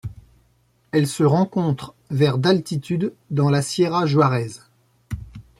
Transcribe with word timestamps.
Elle 0.91 1.05
se 1.05 1.23
rencontre 1.23 1.93
vers 2.09 2.39
d'altitude 2.39 3.13
dans 3.29 3.51
la 3.51 3.61
Sierra 3.61 4.07
Juárez. 4.07 4.53